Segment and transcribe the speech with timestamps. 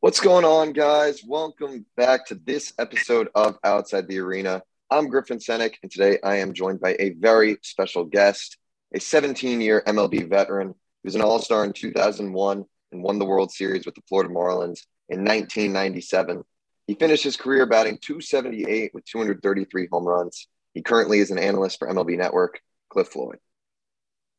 [0.00, 1.22] What's going on, guys?
[1.22, 4.62] Welcome back to this episode of Outside the Arena.
[4.90, 8.56] I'm Griffin Senek, and today I am joined by a very special guest,
[8.94, 10.74] a 17 year MLB veteran who
[11.04, 14.86] was an All Star in 2001 and won the World Series with the Florida Marlins
[15.10, 16.44] in 1997.
[16.86, 20.48] He finished his career batting 278 with 233 home runs.
[20.74, 23.38] He currently is an analyst for MLB Network, Cliff Floyd.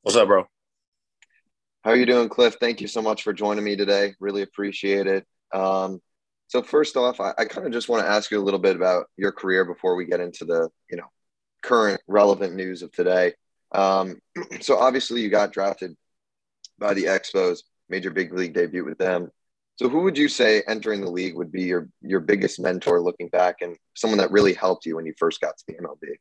[0.02, 0.48] What's up, bro?
[1.84, 2.58] How are you doing, Cliff?
[2.60, 4.14] Thank you so much for joining me today.
[4.20, 5.26] Really appreciate it.
[5.52, 6.00] Um,
[6.48, 8.76] so first off, I, I kind of just want to ask you a little bit
[8.76, 11.08] about your career before we get into the you know
[11.64, 13.34] current relevant news of today.
[13.72, 14.20] Um,
[14.62, 15.96] so obviously, you got drafted
[16.78, 19.32] by the Expos, made your big league debut with them.
[19.78, 23.30] So who would you say entering the league would be your your biggest mentor looking
[23.30, 26.14] back and someone that really helped you when you first got to the MLB?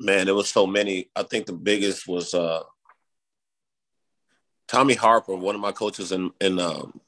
[0.00, 1.10] Man, there was so many.
[1.14, 2.62] I think the biggest was uh,
[4.70, 7.00] Tommy Harper, one of my coaches in in um,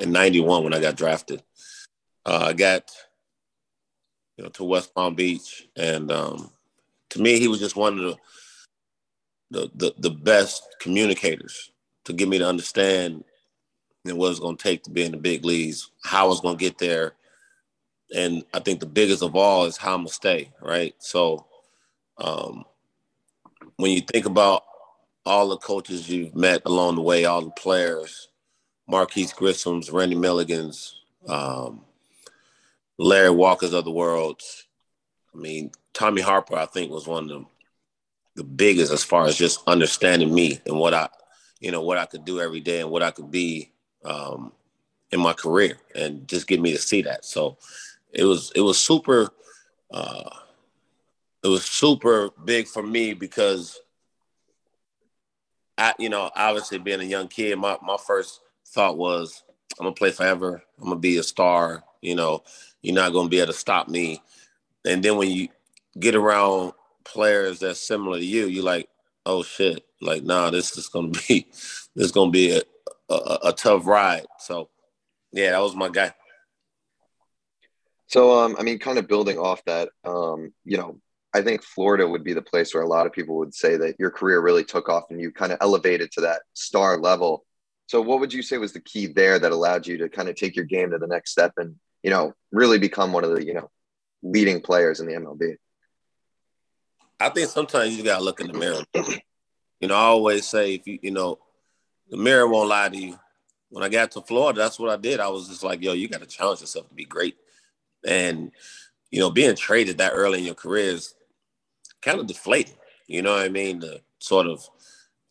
[0.00, 1.42] in '91 when I got drafted.
[2.24, 2.92] Uh, I got
[4.36, 6.52] you know to West Palm Beach, and um,
[7.10, 8.18] to me, he was just one of the
[9.50, 11.72] the the, the best communicators
[12.04, 13.24] to get me to understand
[14.04, 16.64] what it's going to take to be in the big leagues, how it's going to
[16.64, 17.14] get there,
[18.14, 20.52] and I think the biggest of all is how I'm gonna stay.
[20.62, 21.46] Right, so
[22.18, 22.64] um,
[23.74, 24.62] when you think about
[25.26, 28.28] all the coaches you've met along the way, all the players,
[28.86, 31.82] Marquis Grissom's, Randy Milligan's, um,
[32.98, 34.42] Larry Walker's of the world.
[35.34, 37.46] I mean, Tommy Harper, I think, was one of the,
[38.36, 41.08] the biggest as far as just understanding me and what I,
[41.60, 43.70] you know, what I could do every day and what I could be
[44.04, 44.52] um,
[45.10, 47.24] in my career, and just get me to see that.
[47.24, 47.56] So
[48.12, 49.30] it was it was super.
[49.90, 50.28] Uh,
[51.42, 53.78] it was super big for me because
[55.76, 59.42] I, you know, obviously being a young kid, my, my first thought was,
[59.78, 60.62] I'm gonna play forever.
[60.78, 61.82] I'm gonna be a star.
[62.00, 62.44] You know,
[62.82, 64.22] you're not gonna be able to stop me.
[64.84, 65.48] And then when you
[65.98, 66.72] get around
[67.04, 68.88] players that's similar to you, you're like,
[69.26, 72.62] oh shit, like nah, this is gonna be, this is gonna be a,
[73.08, 74.26] a, a tough ride.
[74.38, 74.68] So,
[75.32, 76.12] yeah, that was my guy.
[78.06, 81.00] So, um, I mean, kind of building off that, um, you know,
[81.34, 83.96] I think Florida would be the place where a lot of people would say that
[83.98, 87.44] your career really took off and you kind of elevated to that star level.
[87.86, 90.36] So what would you say was the key there that allowed you to kind of
[90.36, 91.74] take your game to the next step and,
[92.04, 93.68] you know, really become one of the, you know,
[94.22, 95.56] leading players in the MLB?
[97.18, 98.84] I think sometimes you got to look in the mirror.
[99.80, 101.40] you know, I always say if you, you know,
[102.10, 103.18] the mirror won't lie to you.
[103.70, 105.18] When I got to Florida, that's what I did.
[105.18, 107.36] I was just like, yo, you got to challenge yourself to be great.
[108.06, 108.52] And,
[109.10, 111.14] you know, being traded that early in your career is
[112.04, 112.74] kind of deflated.
[113.06, 113.80] You know what I mean?
[113.80, 114.68] The sort of,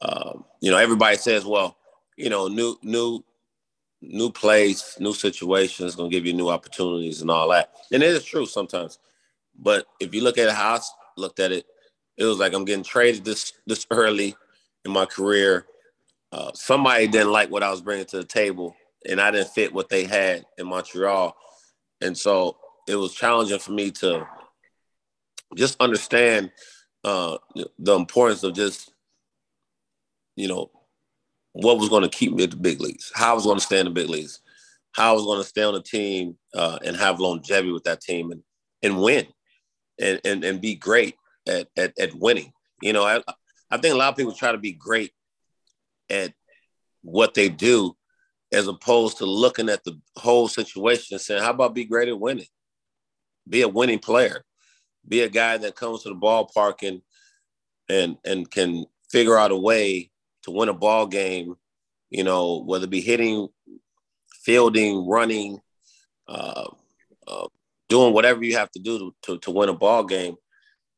[0.02, 1.78] um, you know, everybody says, well,
[2.18, 3.24] you know, new, new,
[4.02, 7.72] new place, new situations, gonna give you new opportunities and all that.
[7.92, 9.00] And it is true sometimes.
[9.58, 10.80] But if you look at how I
[11.16, 11.66] looked at it,
[12.18, 14.36] it was like I'm getting traded this this early
[14.86, 15.66] in my career.
[16.32, 18.76] Uh, somebody didn't like what I was bringing to the table,
[19.08, 21.36] and I didn't fit what they had in Montreal,
[22.02, 22.58] and so
[22.88, 24.28] it was challenging for me to
[25.56, 26.52] just understand
[27.04, 27.38] uh,
[27.80, 28.94] the importance of just,
[30.36, 30.72] you know,
[31.54, 33.66] what was going to keep me at the big leagues, how I was going to
[33.66, 34.40] stay in the big leagues,
[34.94, 38.02] how I was going to stay on the team uh, and have longevity with that
[38.02, 38.44] team and
[38.82, 39.28] and win,
[40.00, 41.16] and and and be great
[41.48, 42.52] at at, at winning.
[42.82, 43.22] You know, I
[43.70, 45.12] I think a lot of people try to be great
[46.10, 46.34] at
[47.02, 47.96] what they do,
[48.52, 52.20] as opposed to looking at the whole situation and saying, "How about be great at
[52.20, 52.48] winning?
[53.48, 54.44] Be a winning player."
[55.08, 57.02] Be a guy that comes to the ballpark and
[57.90, 60.10] and and can figure out a way
[60.44, 61.56] to win a ball game.
[62.10, 63.48] You know, whether it be hitting,
[64.44, 65.60] fielding, running,
[66.28, 66.70] uh,
[67.28, 67.48] uh,
[67.90, 70.36] doing whatever you have to do to, to, to win a ball game.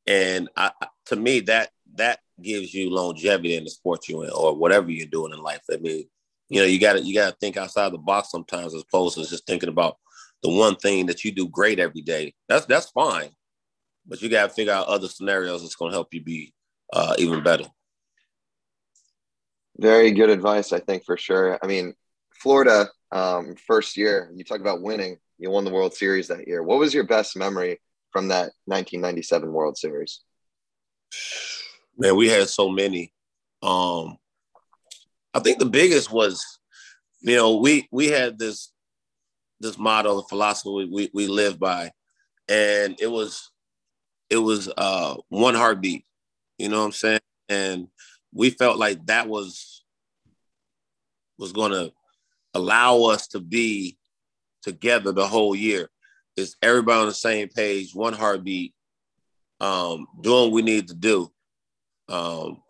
[0.05, 0.71] And I,
[1.05, 5.07] to me, that that gives you longevity in the sport you're in, or whatever you're
[5.07, 5.62] doing in life.
[5.71, 6.06] I mean,
[6.50, 9.15] you know, you got to you got to think outside the box sometimes, as opposed
[9.15, 9.97] to just thinking about
[10.44, 12.33] the one thing that you do great every day.
[12.50, 13.31] That's that's fine
[14.07, 16.54] but you got to figure out other scenarios that's going to help you be
[16.94, 17.66] uh, even better.
[19.78, 21.60] Very good advice, I think for sure.
[21.62, 21.94] I mean,
[22.34, 25.18] Florida, um, first year, you talk about winning.
[25.38, 26.63] You won the World Series that year.
[26.63, 27.81] What was your best memory
[28.12, 30.22] from that 1997 World Series?
[31.98, 33.12] Man, we had so many.
[33.62, 34.18] Um,
[35.34, 36.60] I think the biggest was,
[37.22, 38.72] you know, we we had this
[39.60, 41.92] this motto, the philosophy we we live by,
[42.48, 43.52] and it was
[44.30, 46.06] it was uh, one heartbeat.
[46.57, 47.19] You know what I'm saying?
[47.50, 47.88] And
[48.33, 49.83] we felt like that was
[51.38, 51.92] was going to
[52.54, 53.98] allow us to be
[54.63, 55.89] together the whole year.
[56.38, 58.74] Is everybody on the same page, one heartbeat,
[59.60, 61.31] um, doing what we need to do
[62.10, 62.62] um,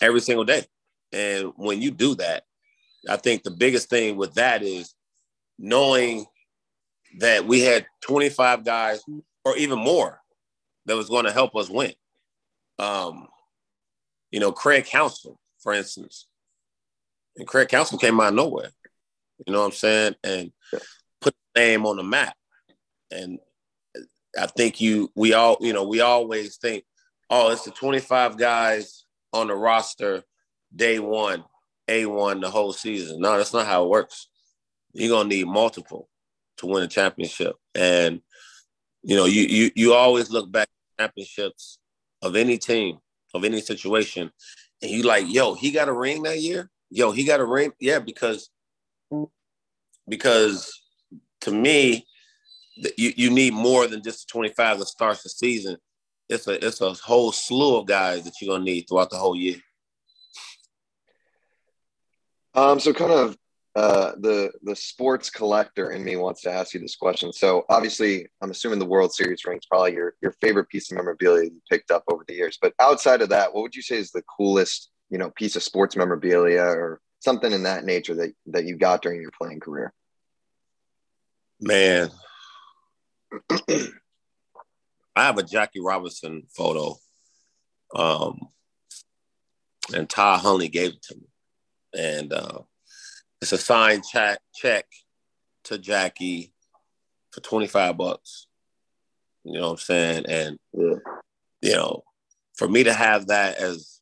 [0.00, 0.64] every single day.
[1.12, 2.44] And when you do that,
[3.08, 4.94] I think the biggest thing with that is
[5.58, 6.26] knowing
[7.18, 9.02] that we had 25 guys
[9.44, 10.19] or even more
[10.90, 11.92] that was going to help us win.
[12.80, 13.28] Um,
[14.32, 16.26] you know, Craig Counsell, for instance,
[17.36, 18.70] and Craig Counsell came out of nowhere.
[19.46, 20.14] You know what I'm saying?
[20.24, 20.52] And
[21.20, 22.34] put the name on the map.
[23.12, 23.38] And
[24.36, 26.82] I think you, we all, you know, we always think,
[27.30, 30.24] oh, it's the 25 guys on the roster
[30.74, 31.44] day one,
[31.88, 33.20] A1 the whole season.
[33.20, 34.26] No, that's not how it works.
[34.92, 36.08] You're gonna need multiple
[36.56, 37.54] to win a championship.
[37.76, 38.22] And
[39.02, 40.68] you know, you you you always look back
[41.00, 41.78] championships
[42.22, 42.98] of any team,
[43.34, 44.30] of any situation,
[44.82, 46.70] and you like, yo, he got a ring that year?
[46.90, 47.72] Yo, he got a ring?
[47.80, 48.50] Yeah, because
[50.08, 50.72] because
[51.42, 52.06] to me,
[52.96, 55.76] you, you need more than just the 25 that starts the season.
[56.28, 59.36] It's a it's a whole slew of guys that you're gonna need throughout the whole
[59.36, 59.56] year.
[62.54, 63.36] Um, so kind of
[63.76, 67.32] uh, the the sports collector in me wants to ask you this question.
[67.32, 70.96] So obviously, I'm assuming the World Series ring is probably your your favorite piece of
[70.96, 72.58] memorabilia you picked up over the years.
[72.60, 75.62] But outside of that, what would you say is the coolest you know piece of
[75.62, 79.92] sports memorabilia or something in that nature that that you got during your playing career?
[81.60, 82.10] Man,
[83.70, 83.92] I
[85.16, 86.96] have a Jackie Robinson photo,
[87.94, 88.48] um,
[89.94, 91.28] and Ty Huntley gave it to me,
[91.96, 92.58] and uh,
[93.40, 94.86] it's a signed check check
[95.64, 96.52] to Jackie
[97.30, 98.46] for twenty five bucks.
[99.44, 100.26] You know what I'm saying?
[100.28, 100.94] And yeah.
[101.62, 102.02] you know,
[102.56, 104.00] for me to have that as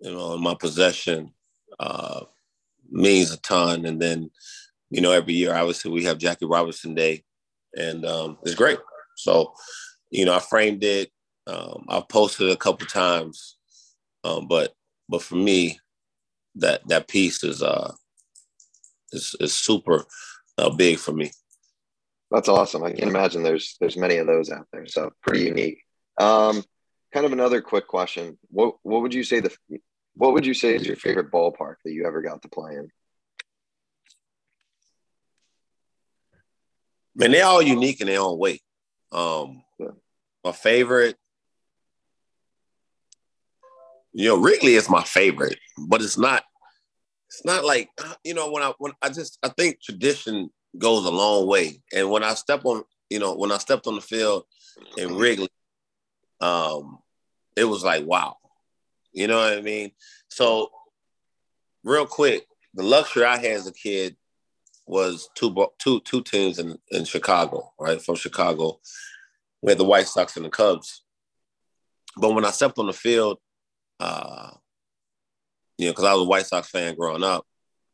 [0.00, 1.32] you know in my possession
[1.78, 2.24] uh,
[2.90, 3.86] means a ton.
[3.86, 4.30] And then
[4.90, 7.24] you know, every year obviously we have Jackie Robinson Day,
[7.74, 8.78] and um, it's great.
[9.16, 9.54] So,
[10.10, 11.10] you know, I framed it.
[11.46, 13.56] Um, I've posted it a couple times,
[14.24, 14.74] um, but
[15.08, 15.78] but for me,
[16.56, 17.92] that that piece is uh
[19.12, 20.04] is is super
[20.58, 21.30] uh, big for me.
[22.30, 22.84] That's awesome.
[22.84, 24.86] I can imagine there's there's many of those out there.
[24.86, 25.78] So pretty unique.
[26.18, 26.62] Um,
[27.12, 28.38] kind of another quick question.
[28.50, 29.54] What what would you say the
[30.14, 32.88] what would you say is your favorite ballpark that you ever got to play in?
[37.14, 38.60] Man, they're all unique in their own way.
[39.12, 39.88] Um, yeah.
[40.44, 41.16] My favorite,
[44.12, 46.44] you know, Wrigley is my favorite, but it's not.
[47.30, 47.90] It's not like
[48.24, 52.10] you know when I when I just I think tradition goes a long way, and
[52.10, 54.44] when I step on you know when I stepped on the field
[54.96, 55.48] in Wrigley,
[56.40, 56.98] um,
[57.56, 58.36] it was like wow,
[59.12, 59.92] you know what I mean.
[60.28, 60.70] So,
[61.84, 64.16] real quick, the luxury I had as a kid
[64.86, 68.02] was two two two teams in, in Chicago, right?
[68.02, 68.80] From Chicago,
[69.62, 71.02] we had the White Sox and the Cubs.
[72.16, 73.38] But when I stepped on the field,
[74.00, 74.50] uh,
[75.80, 77.46] you know, because I was a White Sox fan growing up,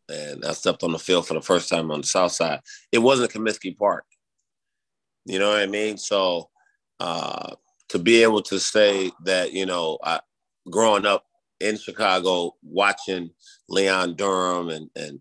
[0.08, 2.60] and I stepped on the field for the first time on the South Side.
[2.90, 4.04] It wasn't Comiskey Park.
[5.24, 5.96] You know what I mean?
[5.96, 6.50] So
[6.98, 7.54] uh,
[7.90, 10.18] to be able to say that, you know, I,
[10.68, 11.24] growing up
[11.60, 13.30] in Chicago, watching
[13.68, 15.20] Leon Durham and and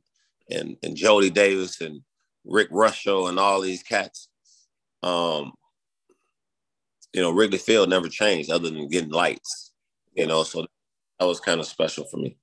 [0.50, 2.02] and and Jody Davis and
[2.46, 4.28] Rick Reuschel and all these cats.
[5.04, 5.54] Um,
[7.14, 9.72] you know, Wrigley Field never changed other than getting lights.
[10.16, 10.66] You know, so
[11.20, 12.38] that was kind of special for me.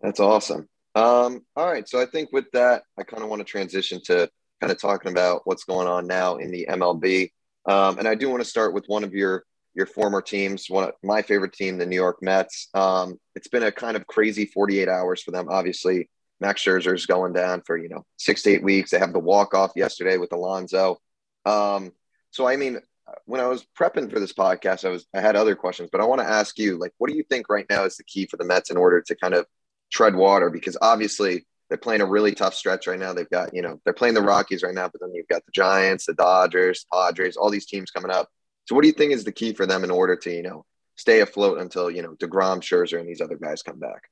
[0.00, 0.68] That's awesome.
[0.94, 4.28] Um, all right, so I think with that, I kind of want to transition to
[4.60, 7.30] kind of talking about what's going on now in the MLB.
[7.68, 10.84] Um, and I do want to start with one of your your former teams, one
[10.84, 12.68] of my favorite team, the New York Mets.
[12.74, 15.46] Um, it's been a kind of crazy 48 hours for them.
[15.48, 16.08] Obviously,
[16.40, 18.90] Max Scherzer's going down for you know six to eight weeks.
[18.90, 20.98] They have the walk off yesterday with Alonso.
[21.44, 21.92] Um,
[22.30, 22.80] so I mean,
[23.26, 26.04] when I was prepping for this podcast, I was I had other questions, but I
[26.04, 28.36] want to ask you, like, what do you think right now is the key for
[28.36, 29.46] the Mets in order to kind of
[29.90, 30.50] tread water?
[30.50, 33.12] Because obviously they're playing a really tough stretch right now.
[33.12, 35.52] They've got you know they're playing the Rockies right now, but then you've got the
[35.52, 38.28] Giants, the Dodgers, Padres, all these teams coming up.
[38.66, 40.64] So what do you think is the key for them in order to you know
[40.96, 44.02] stay afloat until you know Degrom, Scherzer, and these other guys come back?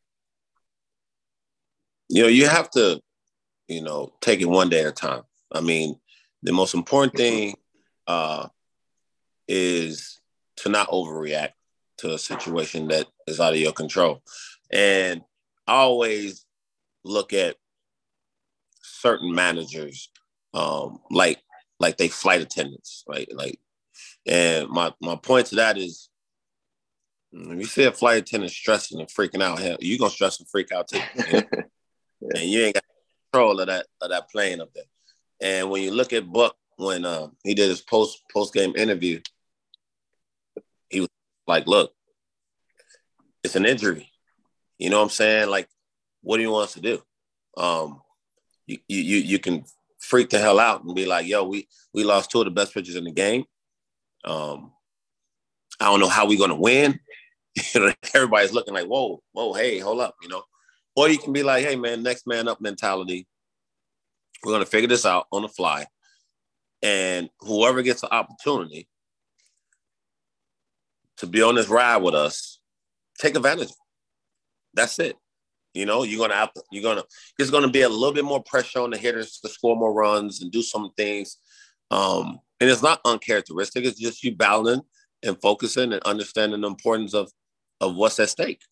[2.08, 3.00] you know, you have to,
[3.68, 5.22] you know, take it one day at a time.
[5.52, 5.98] I mean,
[6.42, 7.54] the most important thing
[8.06, 8.48] uh,
[9.48, 10.20] is
[10.56, 11.52] to not overreact
[11.98, 14.22] to a situation that is out of your control.
[14.70, 15.22] And
[15.66, 16.44] always
[17.04, 17.56] look at
[18.82, 20.10] certain managers
[20.54, 21.42] um, like
[21.78, 23.28] like they flight attendants, right?
[23.34, 23.60] Like,
[24.26, 26.08] and my my point to that is
[27.32, 30.48] If you see a flight attendant stressing and freaking out, hell, you gonna stress and
[30.48, 31.00] freak out too.
[32.18, 32.40] Yeah.
[32.40, 32.84] And you ain't got
[33.30, 34.84] control of that of that plane up there.
[35.42, 39.20] And when you look at Buck when uh, he did his post post game interview,
[40.88, 41.10] he was
[41.46, 41.92] like, "Look,
[43.44, 44.10] it's an injury.
[44.78, 45.48] You know what I'm saying?
[45.48, 45.68] Like,
[46.22, 47.02] what do you want us to do?
[47.56, 48.02] Um,
[48.66, 49.64] you you you can
[49.98, 52.74] freak the hell out and be like, yo, we we lost two of the best
[52.74, 53.44] pitchers in the game.
[54.24, 54.72] Um,
[55.80, 57.00] I don't know how we're gonna win.
[58.14, 60.42] Everybody's looking like, whoa, whoa, hey, hold up, you know.
[60.94, 63.26] Or you can be like, hey man, next man up mentality.
[64.44, 65.86] We're gonna figure this out on the fly.
[66.82, 68.88] And whoever gets the opportunity
[71.18, 72.60] to be on this ride with us,
[73.18, 73.70] take advantage.
[74.76, 75.16] That's it.
[75.74, 77.04] You know, you're gonna have to, you're gonna
[77.38, 80.40] it's gonna be a little bit more pressure on the hitters to score more runs
[80.40, 81.38] and do some things.
[81.90, 84.84] Um, and it's not uncharacteristic, it's just you balancing
[85.22, 87.30] and focusing and understanding the importance of
[87.80, 88.62] of what's at stake.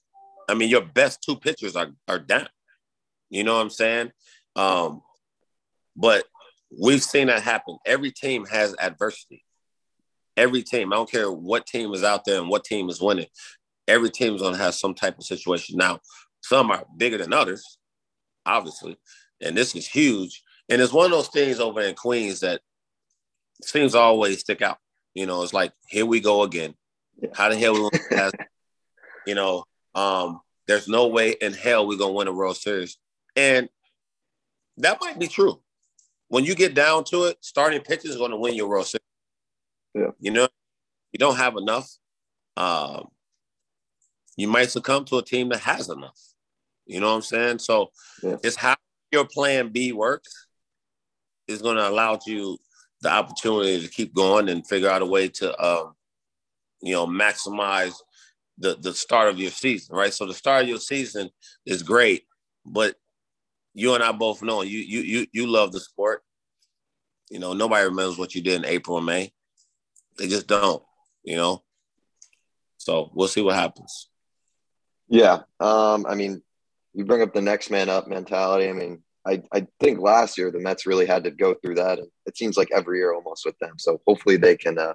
[0.48, 2.48] I mean, your best two pitchers are are down.
[3.30, 4.12] You know what I'm saying?
[4.56, 5.02] Um,
[5.96, 6.24] but
[6.70, 7.76] we've seen that happen.
[7.84, 9.44] Every team has adversity.
[10.36, 13.26] Every team, I don't care what team is out there and what team is winning.
[13.86, 15.76] Every team is going to have some type of situation.
[15.76, 16.00] Now,
[16.42, 17.78] some are bigger than others,
[18.46, 18.96] obviously,
[19.40, 20.42] and this is huge.
[20.68, 22.60] And it's one of those things over in Queens that
[23.62, 24.78] seems always stick out.
[25.14, 26.74] You know, it's like here we go again.
[27.34, 28.32] How the hell we gonna pass?
[29.26, 29.64] you know,
[29.94, 32.96] um, there's no way in hell we're gonna win a World Series.
[33.36, 33.68] And
[34.78, 35.60] that might be true.
[36.28, 39.02] When you get down to it, starting pitchers is gonna win your World Series.
[39.94, 40.10] Yeah.
[40.18, 40.48] You know,
[41.12, 41.88] you don't have enough.
[42.56, 43.08] Um,
[44.36, 46.18] you might succumb to a team that has enough.
[46.86, 47.58] You know what I'm saying?
[47.60, 47.90] So
[48.22, 48.36] yeah.
[48.42, 48.76] it's how
[49.12, 50.48] your plan B works
[51.46, 52.58] is going to allow you
[53.00, 55.94] the opportunity to keep going and figure out a way to, um,
[56.82, 57.94] you know, maximize
[58.58, 60.12] the the start of your season, right?
[60.12, 61.30] So the start of your season
[61.66, 62.24] is great,
[62.64, 62.94] but
[63.74, 66.22] you and I both know you you you you love the sport.
[67.30, 69.32] You know, nobody remembers what you did in April and May.
[70.18, 70.82] They just don't,
[71.24, 71.64] you know.
[72.76, 74.08] So we'll see what happens.
[75.08, 75.40] Yeah.
[75.60, 76.42] Um, I mean,
[76.92, 78.68] you bring up the next man up mentality.
[78.68, 81.98] I mean, I, I think last year the Mets really had to go through that,
[81.98, 83.74] and it seems like every year almost with them.
[83.78, 84.94] So hopefully they can uh,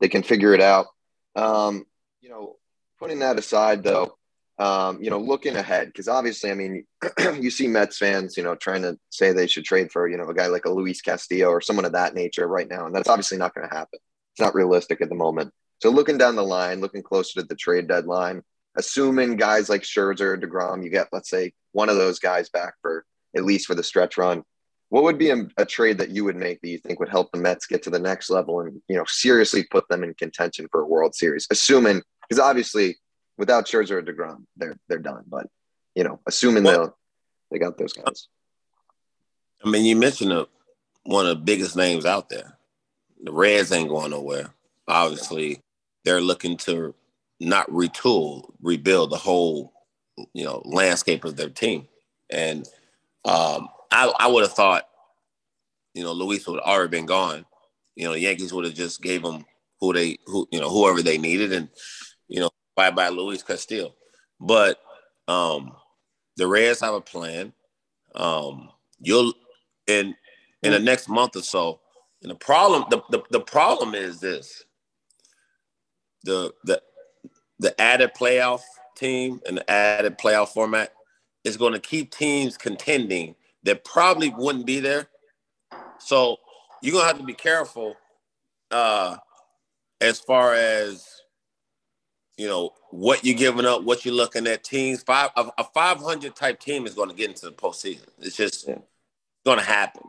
[0.00, 0.86] they can figure it out.
[1.36, 1.84] Um,
[2.20, 2.56] you know,
[2.98, 4.16] putting that aside though,
[4.58, 6.84] um, you know, looking ahead because obviously, I mean,
[7.40, 10.28] you see Mets fans, you know, trying to say they should trade for you know
[10.28, 13.08] a guy like a Luis Castillo or someone of that nature right now, and that's
[13.08, 14.00] obviously not going to happen.
[14.32, 15.52] It's not realistic at the moment.
[15.80, 18.42] So looking down the line, looking closer to the trade deadline,
[18.78, 22.74] assuming guys like Scherzer or DeGrom, you get, let's say, one of those guys back
[22.80, 23.04] for
[23.36, 24.42] at least for the stretch run.
[24.88, 27.30] What would be a, a, trade that you would make that you think would help
[27.30, 30.66] the Mets get to the next level and you know seriously put them in contention
[30.70, 31.46] for a World Series?
[31.50, 32.96] Assuming because obviously
[33.36, 35.24] without Scherzer or Degrom, they're they're done.
[35.26, 35.46] But
[35.94, 36.96] you know, assuming well,
[37.50, 38.28] they they got those guys.
[39.62, 40.46] I mean, you mentioned a,
[41.02, 42.56] one of the biggest names out there.
[43.22, 44.54] The Reds ain't going nowhere.
[44.86, 45.60] Obviously,
[46.04, 46.94] they're looking to
[47.40, 49.72] not retool, rebuild the whole,
[50.32, 51.86] you know, landscape of their team.
[52.30, 52.66] And
[53.24, 54.88] um, I, I would have thought,
[55.94, 57.44] you know, Luis would have already been gone.
[57.94, 59.44] You know, the Yankees would have just gave them
[59.80, 61.68] who they, who you know, whoever they needed, and
[62.28, 63.94] you know, bye bye Luis Castillo.
[64.40, 64.78] But
[65.26, 65.72] um,
[66.36, 67.52] the Reds have a plan.
[68.14, 69.32] Um, you'll
[69.86, 70.14] in
[70.62, 71.80] in the next month or so.
[72.22, 74.64] And the problem, the, the, the problem is this:
[76.24, 76.82] the the
[77.58, 78.62] the added playoff
[78.96, 80.92] team and the added playoff format
[81.44, 85.08] is going to keep teams contending that probably wouldn't be there.
[85.98, 86.36] So
[86.82, 87.96] you're gonna have to be careful
[88.70, 89.16] uh,
[90.00, 91.06] as far as
[92.36, 94.64] you know what you're giving up, what you're looking at.
[94.64, 98.06] Teams five a, a 500 type team is going to get into the postseason.
[98.20, 98.78] It's just yeah.
[99.44, 100.02] going to happen.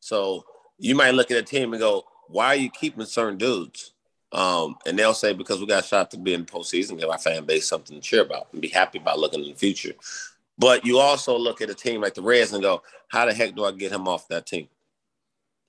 [0.00, 0.44] So
[0.78, 3.94] you might look at a team and go, "Why are you keeping certain dudes?"
[4.32, 7.18] Um, and they'll say because we got shot to be in the postseason, give our
[7.18, 9.94] fan base something to cheer about and be happy about looking in the future.
[10.58, 13.54] But you also look at a team like the Reds and go, how the heck
[13.54, 14.68] do I get him off that team?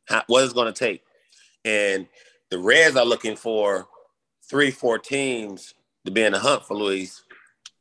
[0.06, 1.04] How, what is going to take?
[1.64, 2.08] And
[2.50, 3.88] the Reds are looking for
[4.50, 5.76] three, four teams
[6.06, 7.24] to be in the hunt for Luis,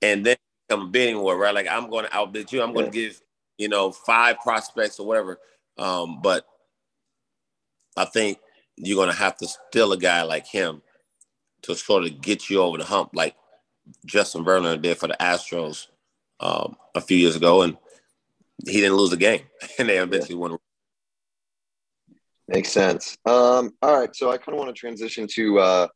[0.02, 0.37] and then
[0.68, 1.54] come bidding war, right?
[1.54, 2.62] Like I'm going to outbid you.
[2.62, 3.20] I'm going to give
[3.56, 5.40] you know five prospects or whatever.
[5.78, 6.47] Um, but
[7.97, 8.38] I think
[8.80, 10.82] you're going to have to steal a guy like him
[11.62, 13.35] to sort of get you over the hump, like
[14.06, 15.88] Justin Verlander did for the Astros
[16.40, 17.76] um, a few years ago, and
[18.66, 19.42] he didn't lose a game,
[19.78, 20.40] and they eventually yeah.
[20.40, 20.58] won.
[22.49, 23.18] Makes sense.
[23.26, 25.58] Um, all right, so I kind of want to transition to.
[25.58, 25.88] Uh,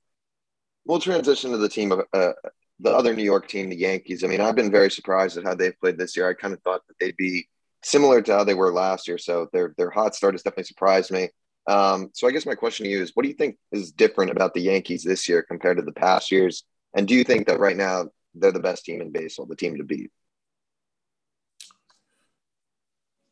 [0.84, 2.32] we'll transition to the team of uh,
[2.80, 4.22] the other New York team, the Yankees.
[4.22, 6.28] I mean, I've been very surprised at how they've played this year.
[6.28, 7.48] I kind of thought that they'd be
[7.82, 9.18] similar to how they were last year.
[9.18, 11.30] So their their hot start has definitely surprised me.
[11.66, 14.30] Um, so I guess my question to you is, what do you think is different
[14.30, 16.64] about the Yankees this year compared to the past years?
[16.94, 19.76] And do you think that right now they're the best team in baseball, the team
[19.76, 20.10] to beat?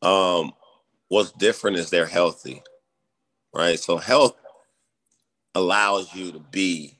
[0.01, 0.53] Um,
[1.09, 2.63] what's different is they're healthy,
[3.53, 3.79] right?
[3.79, 4.35] So health
[5.53, 6.97] allows you to be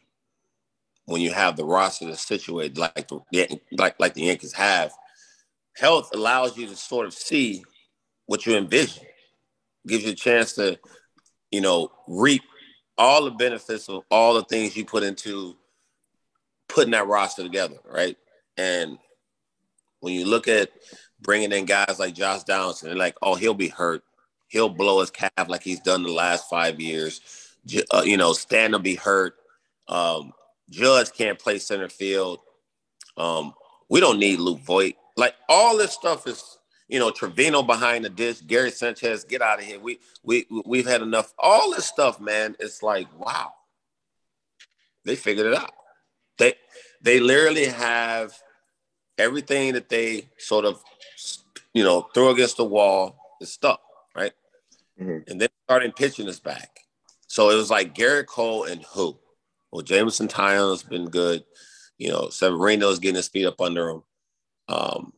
[1.05, 4.91] when you have the roster that's situated like the like like the Yankees have.
[5.77, 7.63] Health allows you to sort of see
[8.25, 9.03] what you envision,
[9.87, 10.77] gives you a chance to,
[11.51, 12.41] you know, reap
[12.97, 15.55] all the benefits of all the things you put into
[16.67, 18.17] putting that roster together, right?
[18.57, 18.97] And
[19.99, 20.71] when you look at
[21.19, 24.03] bringing in guys like Josh Donaldson, and they're like, oh, he'll be hurt,
[24.47, 27.21] he'll blow his calf like he's done the last five years.
[27.93, 29.35] Uh, you know, Stan will be hurt.
[29.87, 30.33] Um,
[30.69, 32.39] Judge can't play center field.
[33.17, 33.53] Um,
[33.89, 34.95] we don't need Luke Voit.
[35.17, 36.57] Like all this stuff is,
[36.91, 39.79] you know, Trevino behind the dish, Gary Sanchez, get out of here.
[39.79, 41.33] We we we've had enough.
[41.39, 42.57] All this stuff, man.
[42.59, 43.53] It's like wow,
[45.05, 45.71] they figured it out.
[46.37, 46.53] They
[47.01, 48.33] they literally have
[49.17, 50.83] everything that they sort of,
[51.73, 53.81] you know, throw against the wall is stuck,
[54.13, 54.33] right?
[54.99, 55.31] Mm-hmm.
[55.31, 56.79] And then starting pitching is back.
[57.27, 59.17] So it was like Gerrit Cole and who?
[59.71, 61.45] Well, Jameson Taillon's been good.
[61.97, 64.03] You know, Severino's getting his feet up under him.
[64.67, 65.13] Um,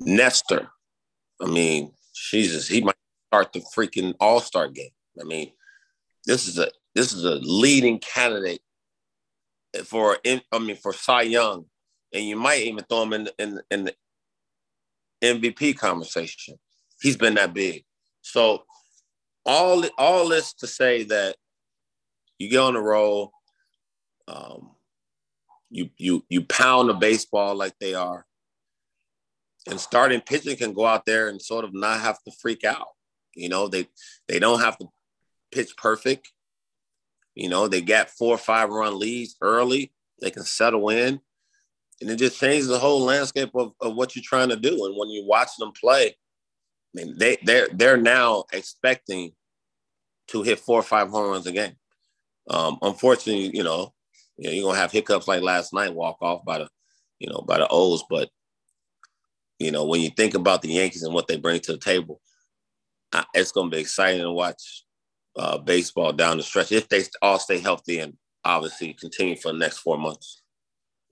[0.00, 0.68] Nestor,
[1.40, 2.94] I mean, Jesus, he might
[3.28, 4.90] start the freaking All Star game.
[5.20, 5.52] I mean,
[6.26, 8.60] this is a this is a leading candidate
[9.84, 11.66] for I mean for Cy Young,
[12.12, 13.94] and you might even throw him in in in the
[15.22, 16.56] MVP conversation.
[17.00, 17.84] He's been that big.
[18.22, 18.64] So
[19.44, 21.36] all all this to say that
[22.38, 23.32] you get on the roll,
[24.28, 24.70] um,
[25.70, 28.26] you you you pound the baseball like they are,
[29.70, 32.88] and starting pitching can go out there and sort of not have to freak out.
[33.34, 33.88] You know, they
[34.28, 34.86] they don't have to
[35.52, 36.32] pitch perfect.
[37.34, 39.92] You know, they get four or five run leads early.
[40.20, 41.20] They can settle in.
[42.00, 44.86] And it just changes the whole landscape of, of what you're trying to do.
[44.86, 46.14] And when you watch them play, I
[46.94, 49.32] mean, they they're they're now expecting
[50.28, 51.74] to hit four or five home runs a game.
[52.48, 53.92] Um, unfortunately, you know,
[54.36, 56.68] you know, you're gonna have hiccups like last night, walk off by the,
[57.18, 58.02] you know, by the O's.
[58.08, 58.30] But
[59.60, 62.20] you know, when you think about the Yankees and what they bring to the table,
[63.34, 64.84] it's gonna be exciting to watch
[65.36, 69.58] uh, baseball down the stretch if they all stay healthy and obviously continue for the
[69.58, 70.42] next four months.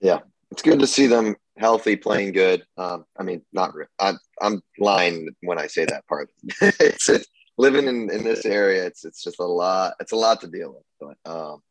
[0.01, 0.19] Yeah,
[0.51, 2.63] it's good to see them healthy, playing good.
[2.77, 3.89] Um, I mean, not really.
[3.99, 6.29] I'm, lying when I say that part.
[6.61, 7.09] it's
[7.57, 8.85] living in, in this area.
[8.85, 9.93] It's it's just a lot.
[9.99, 11.15] It's a lot to deal with.
[11.25, 11.61] But um,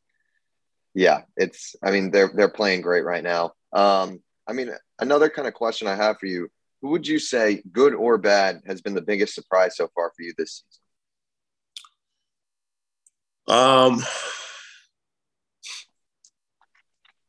[0.95, 1.75] yeah, it's.
[1.83, 3.53] I mean, they're they're playing great right now.
[3.73, 6.49] Um, I mean, another kind of question I have for you:
[6.81, 10.23] Who would you say, good or bad, has been the biggest surprise so far for
[10.23, 10.65] you this
[13.47, 13.59] season?
[13.59, 14.03] Um.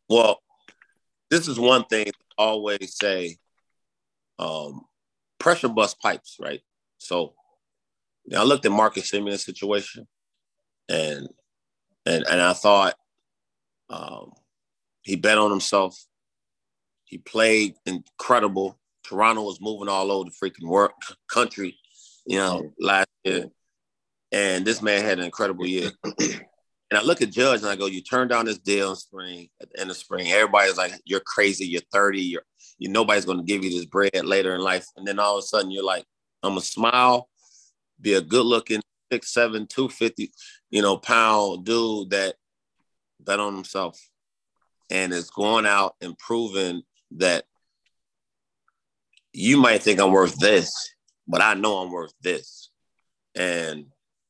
[0.09, 0.39] Well,
[1.29, 3.38] this is one thing I always say.
[4.39, 4.85] Um,
[5.38, 6.62] pressure bust pipes, right?
[6.97, 7.35] So,
[8.35, 10.07] I looked at Marcus Semien's situation,
[10.88, 11.27] and
[12.05, 12.95] and and I thought
[13.89, 14.31] um,
[15.01, 16.01] he bet on himself.
[17.05, 18.79] He played incredible.
[19.10, 20.93] Toronto was moving all over the freaking work
[21.32, 21.78] country,
[22.26, 23.45] you know, last year,
[24.32, 25.91] and this man had an incredible year.
[26.91, 29.50] And I look at Judge and I go, "You turned down this deal in spring.
[29.62, 31.67] At the end of spring, everybody's like, you're crazy.
[31.67, 32.19] You're 30.
[32.19, 32.41] You're,
[32.80, 35.43] you nobody's going to give you this bread later in life." And then all of
[35.43, 36.04] a sudden, you're like,
[36.41, 37.30] "I'm gonna smile,
[38.02, 40.32] be a good looking six seven, two fifty,
[40.72, 42.34] you know, pound dude that
[43.19, 44.00] bet on himself
[44.89, 46.82] and is going out and proving
[47.17, 47.45] that
[49.34, 50.94] you might think I'm worth this,
[51.28, 52.70] but I know I'm worth this.
[53.36, 53.86] And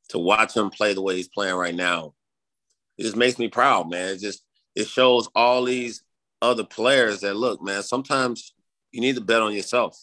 [0.09, 2.13] to watch him play the way he's playing right now,
[2.97, 4.15] it just makes me proud, man.
[4.15, 4.43] It just
[4.75, 6.03] it shows all these
[6.41, 8.53] other players that look, man, sometimes
[8.91, 9.97] you need to bet on yourself.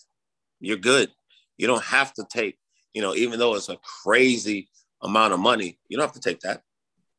[0.60, 1.10] You're good.
[1.58, 2.58] You don't have to take,
[2.94, 4.68] you know, even though it's a crazy
[5.02, 6.62] amount of money, you don't have to take that.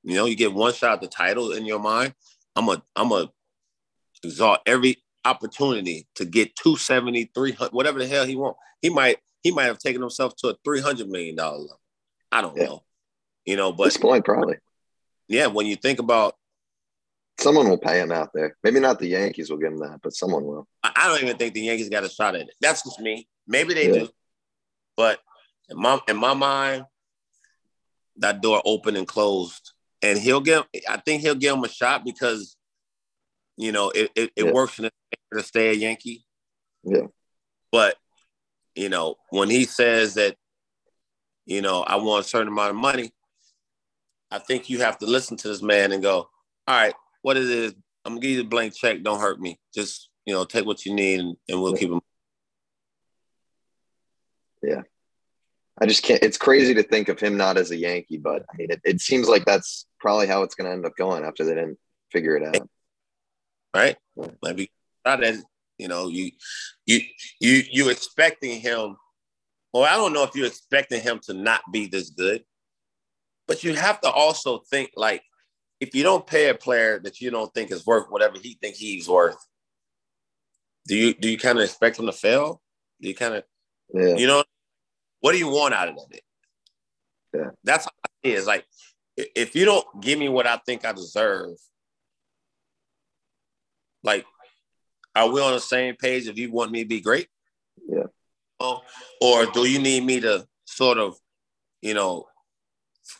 [0.03, 2.13] You know, you get one shot at the title in your mind.
[2.55, 3.31] I'm a I'm a
[4.23, 8.57] exalt every opportunity to get 270, 300, whatever the hell he want.
[8.81, 11.81] He might he might have taken himself to a 300 million dollar level.
[12.31, 12.65] I don't yeah.
[12.65, 12.83] know.
[13.45, 14.57] You know, but this point probably.
[15.27, 16.35] Yeah, when you think about
[17.39, 18.57] someone will pay him out there.
[18.63, 20.67] Maybe not the Yankees will give him that, but someone will.
[20.83, 22.53] I don't even think the Yankees got a shot at it.
[22.61, 23.27] That's just me.
[23.47, 23.99] Maybe they yeah.
[23.99, 24.09] do.
[24.95, 25.19] But
[25.69, 26.85] in my in my mind,
[28.17, 29.73] that door open and closed.
[30.01, 32.55] And he'll give I think he'll give him a shot because
[33.57, 34.51] you know, it, it, it yeah.
[34.51, 34.89] works in
[35.33, 36.25] to stay a Yankee.
[36.83, 37.07] Yeah.
[37.71, 37.95] But,
[38.75, 40.35] you know, when he says that,
[41.45, 43.11] you know, I want a certain amount of money,
[44.31, 46.29] I think you have to listen to this man and go, all
[46.67, 47.73] right, what it is,
[48.05, 49.03] I'm gonna give you the blank check.
[49.03, 49.59] Don't hurt me.
[49.73, 51.79] Just, you know, take what you need and, and we'll yeah.
[51.79, 52.01] keep him.
[54.61, 54.81] Yeah.
[55.79, 56.23] I just can't.
[56.23, 59.01] It's crazy to think of him not as a Yankee, but I mean, it, it
[59.01, 61.77] seems like that's probably how it's going to end up going after they didn't
[62.11, 62.67] figure it out.
[63.75, 63.95] Right?
[64.43, 64.71] Maybe
[65.07, 65.43] not as
[65.77, 66.31] you know, you
[66.85, 66.99] you
[67.39, 68.97] you you expecting him.
[69.73, 72.43] Well, I don't know if you're expecting him to not be this good,
[73.47, 75.21] but you have to also think like
[75.79, 78.75] if you don't pay a player that you don't think is worth whatever he think
[78.75, 79.37] he's worth,
[80.87, 82.61] do you do you kind of expect him to fail?
[83.01, 83.43] Do you kind of,
[83.93, 84.15] yeah.
[84.15, 84.43] you know,
[85.19, 86.21] what do you want out of it?
[87.33, 87.49] Yeah.
[87.63, 87.91] That's how
[88.23, 88.47] it is.
[88.47, 88.65] Like,
[89.15, 91.51] if you don't give me what I think I deserve,
[94.03, 94.25] like,
[95.17, 97.27] are we on the same page if you want me to be great?
[97.87, 98.05] Yeah.
[98.59, 98.81] Oh,
[99.21, 101.15] or do you need me to sort of,
[101.81, 102.25] you know,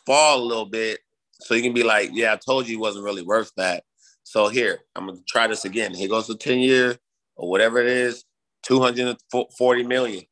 [0.06, 1.00] fall a little bit
[1.40, 3.84] so you can be like, yeah, I told you it wasn't really worth that.
[4.24, 5.94] So here, I'm gonna try this again.
[5.94, 6.96] Here goes the 10 year
[7.36, 8.24] or whatever it is,
[8.64, 10.24] 240 million.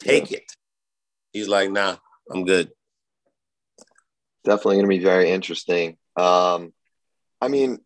[0.00, 0.38] Take yeah.
[0.38, 0.52] it.
[1.32, 1.96] He's like, nah,
[2.30, 2.70] I'm good.
[4.44, 5.96] Definitely going to be very interesting.
[6.16, 6.72] Um,
[7.40, 7.78] I mean,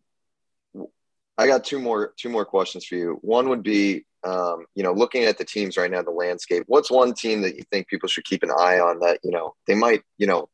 [1.37, 3.19] I got two more two more questions for you.
[3.21, 6.63] One would be, um, you know, looking at the teams right now, the landscape.
[6.67, 9.53] What's one team that you think people should keep an eye on that you know
[9.67, 10.49] they might, you know,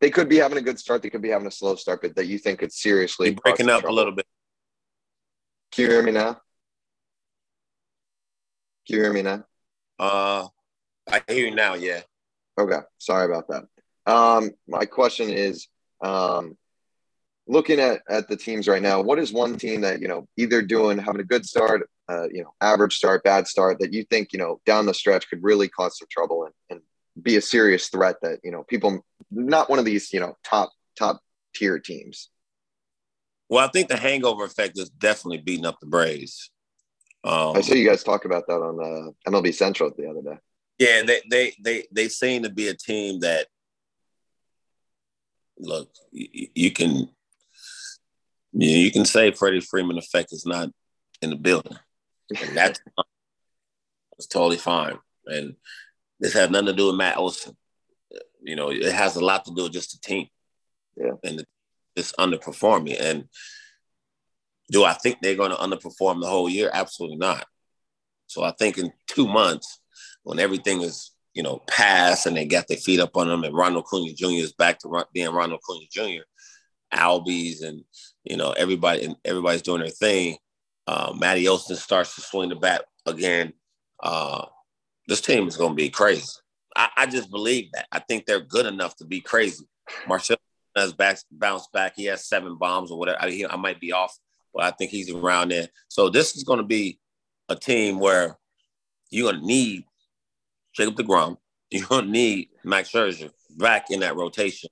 [0.00, 2.16] they could be having a good start, they could be having a slow start, but
[2.16, 3.94] that you think could seriously You're breaking up trouble.
[3.94, 4.26] a little bit.
[5.72, 6.40] Can you hear me now?
[8.86, 9.44] Can you hear me now?
[9.98, 10.48] Uh,
[11.10, 11.74] I hear you now.
[11.74, 12.00] Yeah.
[12.58, 13.64] Okay, sorry about that.
[14.10, 15.68] Um, my question is,
[16.02, 16.56] um,
[17.46, 20.62] looking at at the teams right now, what is one team that you know either
[20.62, 24.32] doing having a good start, uh, you know, average start, bad start that you think
[24.32, 26.80] you know down the stretch could really cause some trouble and, and
[27.22, 30.70] be a serious threat that you know people not one of these you know top
[30.98, 31.20] top
[31.54, 32.30] tier teams.
[33.48, 36.50] Well, I think the hangover effect is definitely beating up the Braves.
[37.22, 40.38] Um, I saw you guys talk about that on uh, MLB Central the other day.
[40.78, 43.46] Yeah, they they they they seem to be a team that
[45.58, 47.08] look you, you can
[48.56, 50.70] you, you can say Freddie Freeman effect is not
[51.22, 51.76] in the building.
[52.40, 52.80] And that's
[54.18, 54.98] it's totally fine.
[55.26, 55.56] And
[56.20, 57.56] this has nothing to do with Matt Olson.
[58.42, 60.28] You know, it has a lot to do with just the team.
[60.96, 61.12] Yeah.
[61.22, 61.44] And
[61.94, 62.96] it's underperforming.
[63.00, 63.28] And
[64.70, 66.70] do I think they're going to underperform the whole year?
[66.72, 67.46] Absolutely not.
[68.26, 69.80] So I think in two months,
[70.22, 73.54] when everything is you know past and they got their feet up on them, and
[73.54, 74.42] Ronald Acuna Jr.
[74.42, 76.22] is back to being Ronald Acuna Jr.
[76.92, 77.84] Albies and
[78.26, 80.36] you know everybody and everybody's doing their thing.
[80.86, 83.52] Uh, Matty Olson starts to swing the bat again.
[84.02, 84.46] Uh,
[85.08, 86.26] this team is going to be crazy.
[86.76, 87.86] I, I, just believe that.
[87.90, 89.64] I think they're good enough to be crazy.
[90.06, 90.36] Marcell
[90.76, 91.94] has back, bounced back.
[91.96, 93.18] He has seven bombs or whatever.
[93.20, 94.16] I, I might be off,
[94.54, 95.68] but I think he's around there.
[95.88, 97.00] So this is going to be
[97.48, 98.38] a team where
[99.10, 99.84] you're going to need
[100.74, 101.36] Jacob DeGrom.
[101.70, 104.70] You're going to need Max Scherzer back in that rotation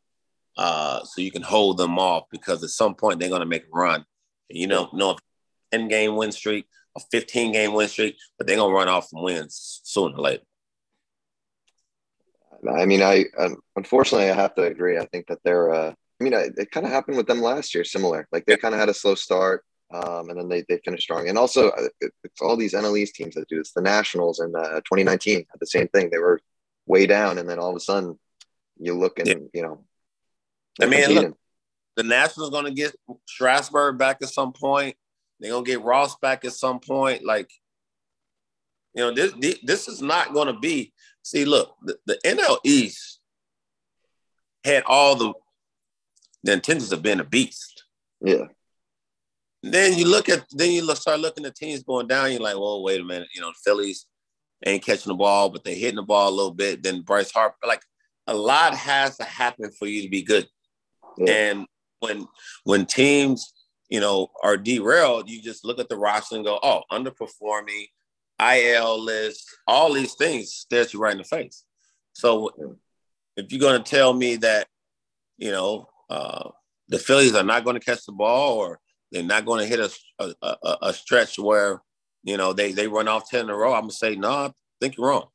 [0.56, 3.64] uh, so you can hold them off because at some point they're going to make
[3.64, 4.04] a run.
[4.50, 5.18] And you don't know if
[5.72, 9.08] 10 game win streak, a 15 game win streak, but they're going to run off
[9.08, 10.44] some wins sooner or later.
[12.70, 13.26] I mean, I
[13.76, 14.98] unfortunately I have to agree.
[14.98, 15.72] I think that they're.
[15.72, 15.90] Uh,
[16.20, 18.26] I mean, I, it kind of happened with them last year, similar.
[18.32, 21.28] Like they kind of had a slow start, um, and then they, they finished strong.
[21.28, 23.72] And also, uh, it's all these NL East teams that do this.
[23.72, 26.10] The Nationals in uh, 2019 had the same thing.
[26.10, 26.40] They were
[26.86, 28.18] way down, and then all of a sudden,
[28.78, 29.34] you look and yeah.
[29.52, 29.84] you know.
[30.80, 31.38] I mean, look,
[31.96, 32.94] the Nationals going to get
[33.26, 34.96] Strasburg back at some point.
[35.40, 37.24] They're going to get Ross back at some point.
[37.24, 37.50] Like,
[38.94, 40.92] you know, this this is not going to be.
[41.22, 43.20] See, look, the, the NL East
[44.64, 45.32] had all the
[46.42, 47.84] the intentions of being a beast.
[48.20, 48.46] Yeah.
[49.62, 52.30] Then you look at then you start looking at teams going down.
[52.30, 53.28] You're like, well, wait a minute.
[53.34, 54.06] You know, the Phillies
[54.64, 56.82] ain't catching the ball, but they're hitting the ball a little bit.
[56.82, 57.82] Then Bryce Harper, like
[58.26, 60.46] a lot has to happen for you to be good.
[61.18, 61.32] Yeah.
[61.32, 61.66] And
[62.00, 62.26] when
[62.64, 63.52] when teams,
[63.88, 67.86] you know, are derailed, you just look at the roster and go, oh, underperforming,
[68.40, 71.64] IL list, all these things stares you right in the face.
[72.12, 72.78] So
[73.36, 74.68] if you're going to tell me that,
[75.38, 76.50] you know, uh,
[76.88, 79.80] the Phillies are not going to catch the ball or they're not going to hit
[80.20, 81.80] a, a, a, stretch where,
[82.22, 83.72] you know, they, they run off 10 in a row.
[83.72, 84.50] I'm going to say, no, I
[84.80, 85.28] think you're wrong.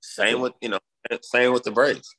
[0.00, 0.78] Same with, you know,
[1.22, 2.14] same with the Braves.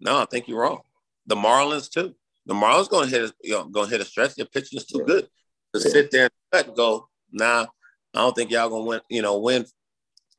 [0.00, 0.80] No, I think you're wrong.
[1.26, 2.14] The Marlins too.
[2.46, 4.34] The Marlins going to hit, you know, going to hit a stretch.
[4.34, 5.28] Their pitching is too good
[5.74, 7.66] to sit there and go, Nah,
[8.14, 9.00] I don't think y'all gonna win.
[9.08, 9.64] You know, win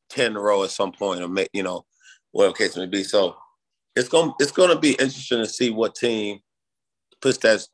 [0.10, 1.86] ten in a row at some point, or make you know,
[2.32, 3.04] whatever case may be.
[3.04, 3.36] So
[3.96, 6.40] it's gonna it's gonna be interesting to see what team
[7.22, 7.66] puts that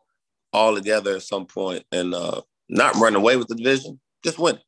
[0.54, 4.60] all together at some point and uh, not run away with the division, just win.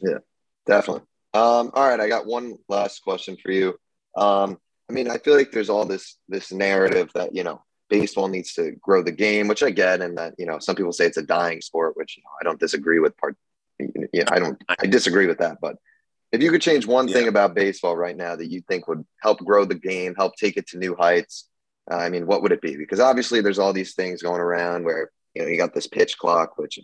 [0.00, 0.18] Yeah,
[0.66, 1.02] definitely.
[1.34, 3.76] Um, all right, I got one last question for you.
[4.16, 4.58] Um,
[4.88, 8.54] I mean, I feel like there's all this this narrative that you know baseball needs
[8.54, 11.16] to grow the game, which I get, and that you know some people say it's
[11.16, 13.16] a dying sport, which you know, I don't disagree with.
[13.16, 13.36] Part,
[13.78, 15.58] you know, I don't, I disagree with that.
[15.60, 15.76] But
[16.32, 17.14] if you could change one yeah.
[17.14, 20.56] thing about baseball right now that you think would help grow the game, help take
[20.56, 21.48] it to new heights,
[21.90, 22.76] uh, I mean, what would it be?
[22.76, 26.18] Because obviously, there's all these things going around where you know you got this pitch
[26.18, 26.78] clock, which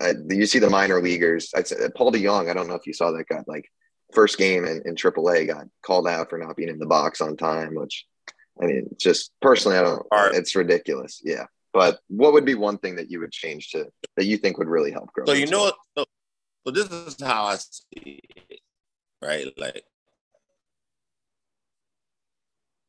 [0.00, 1.50] uh, you see the minor leaguers.
[1.54, 2.48] I'd say Paul DeJong.
[2.48, 3.42] I don't know if you saw that guy.
[3.46, 3.70] Like
[4.12, 7.36] first game in, in AAA got called out for not being in the box on
[7.36, 8.06] time, which
[8.60, 10.06] I mean, just personally, I don't.
[10.34, 11.20] It's ridiculous.
[11.24, 11.44] Yeah.
[11.72, 13.86] But what would be one thing that you would change to
[14.16, 15.24] that you think would really help grow?
[15.24, 16.04] So you know, so,
[16.66, 18.60] so this is how I see it,
[19.22, 19.46] right?
[19.56, 19.84] Like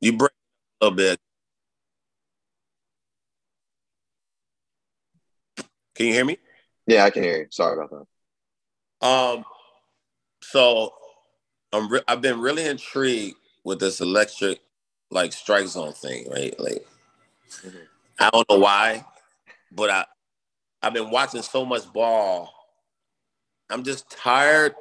[0.02, 0.32] you break
[0.82, 1.20] a little bit.
[5.96, 6.38] Can you hear me?
[6.88, 7.48] Yeah, I can hear you.
[7.52, 8.06] Sorry about
[9.02, 9.08] that.
[9.08, 9.46] Um,
[10.42, 10.94] so
[11.72, 14.60] I'm re- I've been really intrigued with this electric
[15.14, 16.60] like strike zone thing, right?
[16.60, 16.86] Like
[17.66, 17.78] mm-hmm.
[18.20, 19.06] I don't know why,
[19.72, 20.06] but I
[20.82, 22.52] I've been watching so much ball.
[23.70, 24.76] I'm just tired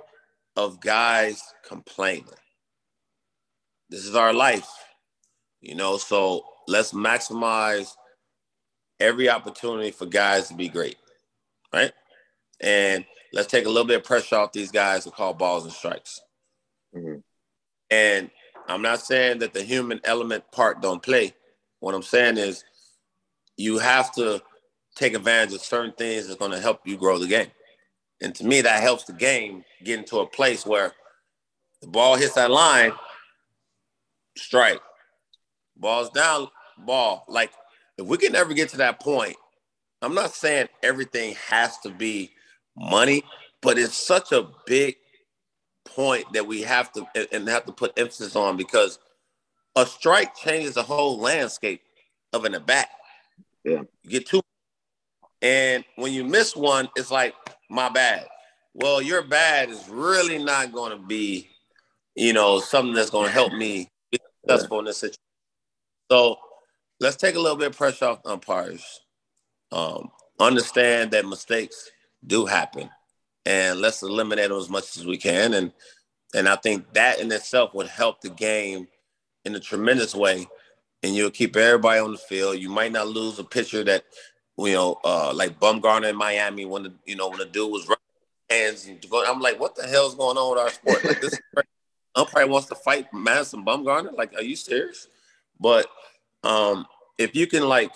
[0.56, 2.26] of guys complaining.
[3.88, 4.68] This is our life,
[5.60, 5.98] you know.
[5.98, 7.92] So let's maximize
[8.98, 10.96] every opportunity for guys to be great,
[11.72, 11.92] right?
[12.60, 15.72] And let's take a little bit of pressure off these guys to call balls and
[15.72, 16.20] strikes.
[16.96, 17.18] Mm-hmm.
[17.90, 18.30] And
[18.68, 21.34] I'm not saying that the human element part don't play.
[21.80, 22.64] What I'm saying is
[23.56, 24.42] you have to
[24.94, 27.50] take advantage of certain things that's going to help you grow the game.
[28.20, 30.92] And to me, that helps the game get into a place where
[31.80, 32.92] the ball hits that line,
[34.36, 34.80] strike.
[35.76, 36.48] Ball's down,
[36.78, 37.24] ball.
[37.28, 37.52] Like
[37.98, 39.36] if we can ever get to that point,
[40.00, 42.32] I'm not saying everything has to be
[42.76, 43.24] money,
[43.60, 44.96] but it's such a big
[45.84, 48.98] point that we have to and have to put emphasis on because
[49.76, 51.82] a strike changes the whole landscape
[52.32, 52.88] of an at bat.
[53.64, 53.82] Yeah.
[54.02, 54.40] You get two.
[55.40, 57.34] And when you miss one, it's like,
[57.68, 58.26] my bad.
[58.74, 61.48] Well, your bad is really not going to be,
[62.14, 64.80] you know, something that's going to help me be successful yeah.
[64.80, 65.18] in this situation.
[66.10, 66.36] So
[67.00, 69.00] let's take a little bit of pressure off umpires.
[69.72, 71.90] Um, understand that mistakes
[72.26, 72.90] do happen
[73.46, 75.54] and let's eliminate them as much as we can.
[75.54, 75.72] And
[76.34, 78.88] and I think that in itself would help the game
[79.44, 80.46] in a tremendous way.
[81.02, 82.58] And you'll keep everybody on the field.
[82.58, 84.04] You might not lose a pitcher that
[84.58, 87.88] you know, uh, like Bumgarner in Miami when the you know when the dude was
[87.88, 87.98] running
[88.50, 89.26] hands and going.
[89.28, 91.04] I'm like, what the hell's going on with our sport?
[91.04, 91.40] Like this
[92.14, 94.16] umpire wants to fight Madison Bumgarner.
[94.16, 95.08] Like, are you serious?
[95.58, 95.86] But
[96.44, 96.86] um,
[97.18, 97.92] if you can like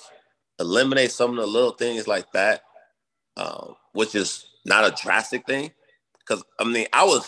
[0.59, 2.63] eliminate some of the little things like that,
[3.37, 5.71] uh, which is not a drastic thing.
[6.19, 7.27] Because I mean, I was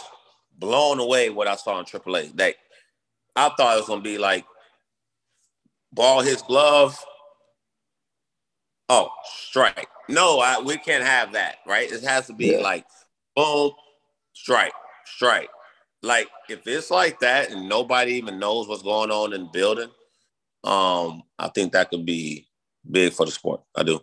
[0.58, 2.36] blown away what I saw in AAA.
[2.36, 2.56] That
[3.36, 4.44] I thought it was gonna be like
[5.92, 7.02] ball his glove.
[8.88, 9.88] Oh, strike.
[10.08, 11.90] No, I, we can't have that, right?
[11.90, 12.58] It has to be yeah.
[12.58, 12.86] like
[13.36, 13.72] boom,
[14.32, 14.72] strike,
[15.04, 15.50] strike.
[16.02, 19.90] Like if it's like that and nobody even knows what's going on in the building,
[20.64, 22.48] um, I think that could be
[22.90, 23.62] big for the sport.
[23.76, 24.00] I do.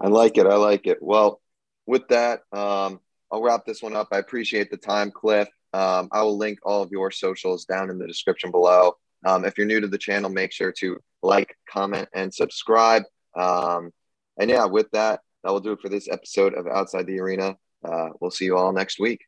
[0.00, 0.46] I like it.
[0.46, 0.98] I like it.
[1.00, 1.41] Well,
[1.86, 4.08] with that, um, I'll wrap this one up.
[4.12, 5.48] I appreciate the time, Cliff.
[5.72, 8.96] Um, I will link all of your socials down in the description below.
[9.24, 13.04] Um, if you're new to the channel, make sure to like, comment, and subscribe.
[13.34, 13.90] Um,
[14.38, 17.56] and yeah, with that, that will do it for this episode of Outside the Arena.
[17.84, 19.20] Uh, we'll see you all next week.